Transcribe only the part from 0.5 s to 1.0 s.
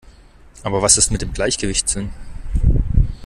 Aber was